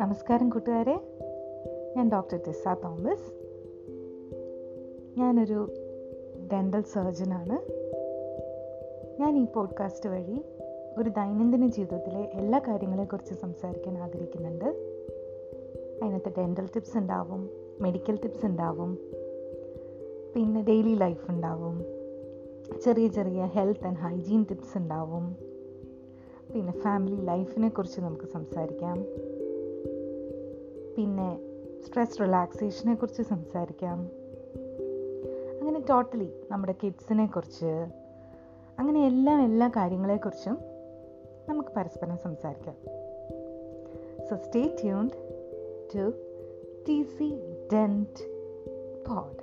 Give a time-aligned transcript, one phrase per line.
[0.00, 1.00] നമസ്കാരം കൂട്ടുകാരെ.
[1.96, 3.32] ഞാൻ ഡോക്ടർ ടിസ തോമസ്.
[5.20, 5.74] ഞാനൊരു
[6.52, 7.56] ഡെന്റൽ സർജനാണ്.
[9.20, 10.44] ഞാൻ ഈ പോഡ്കാസ്റ്റ് വഴി
[10.98, 14.64] ഒരു ദൈനംദിന ജീവിതത്തിലെ എല്ലാ കാര്യങ്ങളെക്കുറിച്ച് സംസാരിക്കാൻ ആഗ്രഹിക്കുന്നുണ്ട്.
[16.02, 18.98] അതിനകത്ത് ഡെന്റൽ ടിപ്സ് ഉണ്ടാവും മെഡിക്കൽ ടിപ്സ് ഉണ്ടാവും
[20.34, 21.84] പിന്നെ ഡെയിലി ലൈഫ് ഉണ്ടാവും
[22.84, 25.36] ചെറിയ ചെറിയ ഹെൽത്ത് ആൻഡ് ഹൈജീൻ ടിപ്സ് ഉണ്ടാവും
[26.54, 29.04] പിന്നെ ഫാമിലി ലൈഫിനെ കുറിച്ച് നമുക്ക് സംസാരിക്കാം.
[30.98, 31.38] പിന്നെ
[31.86, 33.98] സ്ട്രെസ് റിലാക്സേഷനെ കുറിച്ച് സംസാരിക്കാം.
[35.60, 37.86] അങ്ങനെ ടോട്ടലി നമ്മുടെ കിഡ്സിനെ കുറിച്ച്
[38.78, 40.58] അങ്ങനെ എല്ലാം എല്ലാ കാര്യങ്ങളെക്കുറിച്ചും
[41.48, 42.74] നമുക്ക് പരസ്പരം സംസാരിക്കാം.
[44.26, 45.10] So stay tuned
[45.94, 46.12] to
[46.88, 48.24] T C dent
[49.08, 49.37] pod